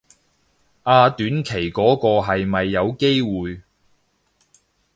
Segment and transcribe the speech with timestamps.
[0.81, 3.61] 啊短期嗰個係咪有機會